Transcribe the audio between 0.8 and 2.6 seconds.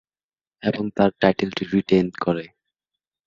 তার টাইটেলটি রিটেইন করে।